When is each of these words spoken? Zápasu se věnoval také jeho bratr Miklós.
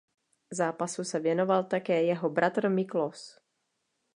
Zápasu 0.51 1.03
se 1.03 1.19
věnoval 1.19 1.63
také 1.63 2.03
jeho 2.03 2.29
bratr 2.29 2.69
Miklós. 2.69 3.39